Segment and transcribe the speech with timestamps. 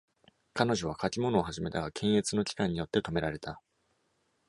[0.55, 3.61] 彼女は書き物を始めたが、検閲の機関によって止められた。